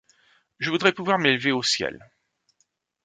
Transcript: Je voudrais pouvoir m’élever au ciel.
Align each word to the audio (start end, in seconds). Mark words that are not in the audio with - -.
Je 0.57 0.71
voudrais 0.71 0.93
pouvoir 0.93 1.19
m’élever 1.19 1.51
au 1.51 1.61
ciel. 1.61 2.11